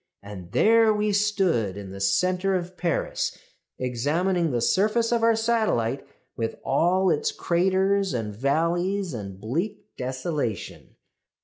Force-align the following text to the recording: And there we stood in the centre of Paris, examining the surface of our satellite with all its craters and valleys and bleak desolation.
And 0.23 0.51
there 0.51 0.91
we 0.91 1.13
stood 1.13 1.77
in 1.77 1.91
the 1.91 2.01
centre 2.01 2.55
of 2.55 2.75
Paris, 2.75 3.37
examining 3.77 4.49
the 4.49 4.59
surface 4.59 5.11
of 5.11 5.21
our 5.21 5.35
satellite 5.35 6.07
with 6.35 6.55
all 6.65 7.11
its 7.11 7.31
craters 7.31 8.11
and 8.11 8.33
valleys 8.35 9.13
and 9.13 9.39
bleak 9.39 9.95
desolation. 9.97 10.95